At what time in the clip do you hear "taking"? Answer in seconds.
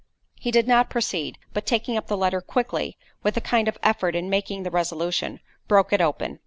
1.67-1.95